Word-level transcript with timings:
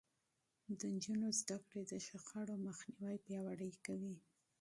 د 0.79 0.81
نجونو 0.93 1.27
تعليم 1.47 1.81
د 1.91 1.93
شخړو 2.07 2.55
مخنيوی 2.65 3.17
پياوړی 3.25 3.71
کوي. 3.85 4.15